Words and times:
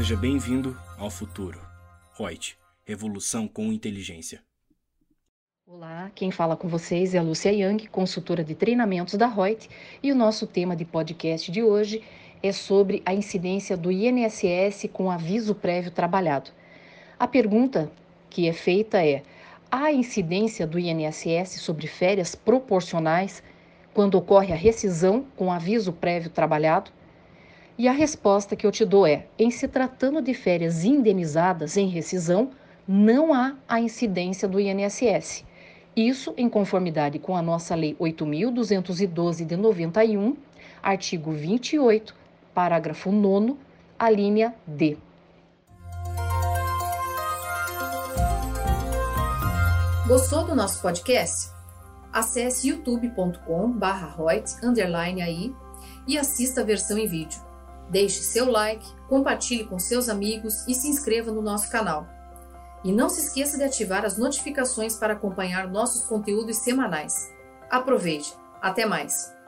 Seja 0.00 0.16
bem-vindo 0.16 0.74
ao 0.96 1.10
futuro. 1.10 1.60
Reut, 2.18 2.56
revolução 2.86 3.46
com 3.46 3.70
inteligência. 3.70 4.40
Olá, 5.66 6.10
quem 6.14 6.30
fala 6.30 6.56
com 6.56 6.68
vocês 6.68 7.14
é 7.14 7.18
a 7.18 7.22
Lúcia 7.22 7.52
Yang, 7.52 7.86
consultora 7.88 8.42
de 8.42 8.54
treinamentos 8.54 9.12
da 9.16 9.26
Reut, 9.26 9.68
e 10.02 10.10
o 10.10 10.14
nosso 10.14 10.46
tema 10.46 10.74
de 10.74 10.86
podcast 10.86 11.52
de 11.52 11.62
hoje 11.62 12.02
é 12.42 12.50
sobre 12.50 13.02
a 13.04 13.12
incidência 13.12 13.76
do 13.76 13.92
INSS 13.92 14.88
com 14.90 15.10
aviso 15.10 15.54
prévio 15.54 15.90
trabalhado. 15.90 16.50
A 17.18 17.28
pergunta 17.28 17.92
que 18.30 18.48
é 18.48 18.54
feita 18.54 19.04
é: 19.04 19.22
há 19.70 19.92
incidência 19.92 20.66
do 20.66 20.78
INSS 20.78 21.60
sobre 21.60 21.86
férias 21.86 22.34
proporcionais 22.34 23.42
quando 23.92 24.14
ocorre 24.14 24.50
a 24.54 24.56
rescisão 24.56 25.26
com 25.36 25.52
aviso 25.52 25.92
prévio 25.92 26.30
trabalhado? 26.30 26.90
E 27.78 27.88
a 27.88 27.92
resposta 27.92 28.54
que 28.54 28.66
eu 28.66 28.72
te 28.72 28.84
dou 28.84 29.06
é: 29.06 29.26
em 29.38 29.50
se 29.50 29.66
tratando 29.66 30.20
de 30.20 30.34
férias 30.34 30.84
indenizadas 30.84 31.76
em 31.76 31.88
rescisão, 31.88 32.50
não 32.86 33.32
há 33.32 33.54
a 33.68 33.80
incidência 33.80 34.48
do 34.48 34.60
INSS. 34.60 35.44
Isso 35.96 36.34
em 36.36 36.48
conformidade 36.48 37.18
com 37.18 37.36
a 37.36 37.42
nossa 37.42 37.74
Lei 37.74 37.96
8.212 38.00 39.44
de 39.44 39.56
91, 39.56 40.36
artigo 40.82 41.32
28, 41.32 42.14
parágrafo 42.54 43.10
9, 43.10 43.56
a 43.98 44.08
linha 44.10 44.54
D. 44.66 44.96
Gostou 50.06 50.44
do 50.44 50.54
nosso 50.56 50.82
podcast? 50.82 51.50
Acesse 52.12 52.68
youtube.com/royt_aí 52.68 55.54
e 56.08 56.18
assista 56.18 56.62
a 56.62 56.64
versão 56.64 56.98
em 56.98 57.06
vídeo. 57.06 57.49
Deixe 57.90 58.22
seu 58.22 58.48
like, 58.50 58.86
compartilhe 59.08 59.64
com 59.64 59.78
seus 59.78 60.08
amigos 60.08 60.66
e 60.68 60.74
se 60.74 60.88
inscreva 60.88 61.32
no 61.32 61.42
nosso 61.42 61.70
canal. 61.70 62.06
E 62.84 62.92
não 62.92 63.08
se 63.08 63.20
esqueça 63.20 63.58
de 63.58 63.64
ativar 63.64 64.04
as 64.04 64.16
notificações 64.16 64.94
para 64.94 65.14
acompanhar 65.14 65.68
nossos 65.68 66.06
conteúdos 66.06 66.58
semanais. 66.58 67.12
Aproveite! 67.68 68.32
Até 68.62 68.86
mais! 68.86 69.39